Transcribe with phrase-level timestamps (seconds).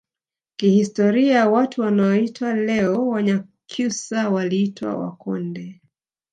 [0.55, 5.79] Kihistoria watu wanaoitwa leo Wanyakyusa waliitwa Wakonde